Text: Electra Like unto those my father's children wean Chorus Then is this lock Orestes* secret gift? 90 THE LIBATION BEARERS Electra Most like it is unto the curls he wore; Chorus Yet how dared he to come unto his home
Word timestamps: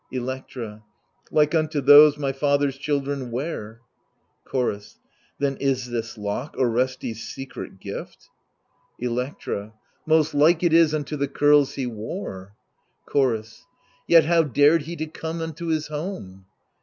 Electra 0.11 0.83
Like 1.29 1.53
unto 1.53 1.79
those 1.79 2.17
my 2.17 2.31
father's 2.31 2.75
children 2.75 3.29
wean 3.31 3.77
Chorus 4.45 4.97
Then 5.37 5.57
is 5.57 5.91
this 5.91 6.17
lock 6.17 6.55
Orestes* 6.57 7.17
secret 7.21 7.79
gift? 7.79 8.29
90 8.99 9.05
THE 9.05 9.07
LIBATION 9.09 9.11
BEARERS 9.11 9.11
Electra 9.11 9.73
Most 10.07 10.33
like 10.33 10.63
it 10.63 10.73
is 10.73 10.95
unto 10.95 11.15
the 11.15 11.27
curls 11.27 11.75
he 11.75 11.85
wore; 11.85 12.55
Chorus 13.05 13.67
Yet 14.07 14.25
how 14.25 14.41
dared 14.41 14.81
he 14.81 14.95
to 14.95 15.05
come 15.05 15.39
unto 15.39 15.67
his 15.67 15.85
home 15.89 16.47